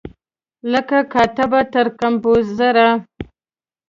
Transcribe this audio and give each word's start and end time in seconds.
له 0.71 0.79
کاتبه 1.13 1.61
تر 1.73 1.87
کمپوزره 1.99 2.87